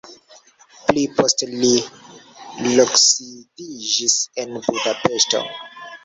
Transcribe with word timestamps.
Pli 0.85 1.01
poste 1.17 1.49
li 1.49 1.67
loksidiĝis 2.77 4.15
en 4.45 4.57
Budapeŝto. 4.69 5.43